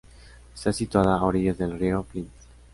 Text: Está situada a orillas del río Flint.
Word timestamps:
Está 0.55 0.73
situada 0.73 1.13
a 1.15 1.23
orillas 1.23 1.59
del 1.59 1.77
río 1.77 2.01
Flint. 2.01 2.31